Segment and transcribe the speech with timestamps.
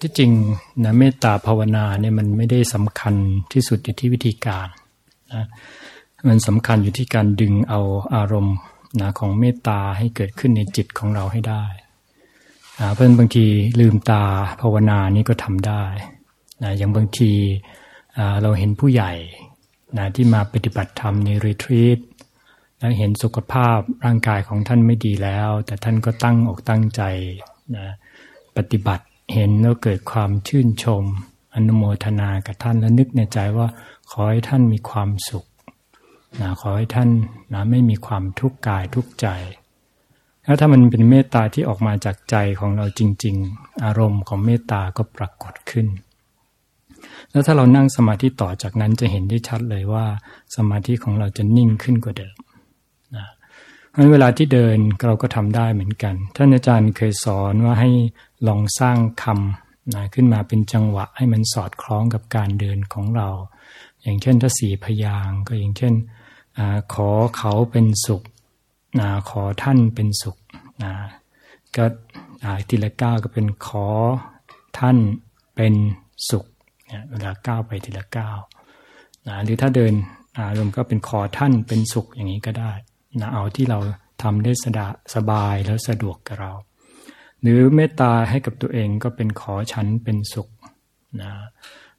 [0.00, 0.32] ที่จริง
[0.84, 3.14] นะเมตตาภาวนาเนี่ยมันไม่ได้สำคัญ
[3.52, 4.68] ที่สุดอยู่ที่วิธีการ
[5.32, 5.44] นะ
[6.28, 7.80] มันสำคัญอยู่ที่การดึงเอา
[8.14, 8.56] อารมณ์
[9.00, 11.64] นะของเมตตาให้เกิดขึ้นในจิตของเราให้ได้
[12.80, 13.46] นะเพราะฉะนั้นบางที
[13.80, 14.24] ลืมตา
[14.60, 15.84] ภาวนานี่ก็ทำได้
[16.62, 17.32] นะอย่างบางที
[18.42, 19.12] เราเห็นผู้ใหญ่
[19.98, 21.98] นะที่มาปฏิบัติธรรมในรีทรีต
[22.78, 27.02] แล้วเห็นสุขภาพร่างกายของท่านไม่ดีแล้ว แต่ท่านก็ตั้งอกตั้งใจ
[27.76, 27.86] นะ
[28.56, 31.04] ปฏิบัติ เห็นแล้วเกิดความชื่นชม
[31.54, 33.68] อนุโมทนากับท่านแล้วนึกในใจว่า
[34.10, 35.46] ขอให้ท่านมีความสุข
[36.40, 37.08] นะขอให้ท่าน
[37.52, 39.26] นะไม่มีความทุกข์กายทุกข์ใจ
[40.44, 45.86] แล้วถ้ามันเป็นเมตตาที่ออกมาจากใจของเราจริง ๆ อารมณ์ของเมตตาก็ปรากฏขึ้น
[47.30, 50.06] แล้วถ้าเรานั่งสมาธิต่อจากนั้นจะเห็นได้ชัดเลยว่า
[50.56, 52.36] สมาธิของเราจะนิ่งขึ้นกว่าเดิม
[53.16, 53.26] นะ
[53.90, 54.76] เพราะเวลาที่เดิน
[55.06, 57.90] เราก็ทำได้เหมือนกัน ท่านอาจารย์เคยสอนว่าให้
[58.46, 63.28] ลองสร้างคำนะขึ้นมาเป็นจังหวะให้มันสอดคล้องกับการเดินของเรา
[64.02, 65.94] อย่างเช่นถ้าสี่พยางก็อย่างเช่น
[66.58, 66.60] อ
[66.94, 68.22] ขอเขาเป็นสุข
[69.00, 70.36] นะขอท่านเป็นสุข
[70.82, 70.92] นะ
[71.76, 71.84] ก็
[72.68, 73.86] ทีละก้าวก็เป็นขอ
[74.78, 74.98] ท่าน
[75.56, 75.74] เป็น
[76.30, 76.46] สุข
[77.08, 78.38] เวลาก้าวไปทีละก้าว
[79.26, 79.92] นะหรือถ้าเดิน
[80.36, 82.72] อารมก็เป็นขอท่านเป็นสุขอย่างนี้ก็ได้
[83.20, 83.78] นะเอาที่เรา
[84.22, 84.80] ทำได้สะด
[85.14, 86.52] สบายแล้วสะดวกกับเรา
[87.42, 90.48] หรือเมตตาให้กับตัวเองก็เป็นขอฉันเป็นสุข
[91.20, 91.30] นะ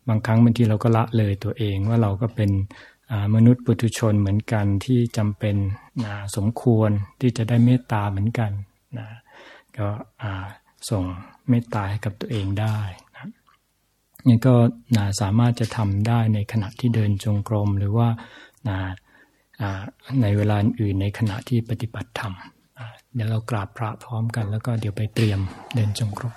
[0.08, 2.52] บางครั้งบางทีเราก็ละเลยตัวเองว่าเราก็เป็น
[3.36, 5.56] มนุษย์ปุถุชนเหมือนกันที่จำเป็น
[6.06, 6.90] นะสมควร
[7.22, 8.52] ที่จะได้เมตตาเหมือนกัน
[8.98, 9.08] นะ
[9.78, 9.88] ก็
[10.90, 11.04] ส่ง
[11.50, 12.80] เมตตาให้กับตัวเองได้
[13.14, 13.28] นะ
[14.28, 14.56] นี่ก็
[14.98, 18.08] นะสามารถจะทำได้ในขณะที่เดินจงกรมหรือว่า
[18.70, 18.78] นะ
[20.22, 22.34] ในเวลาอื่นในขณะที่ปฏิบัติธรรม
[23.16, 25.40] เดี๋ยวเรากราบพระพร้อมกัน แล้วก็เดี๋ยวไปเตรียม
[25.76, 26.34] เดินจงกรม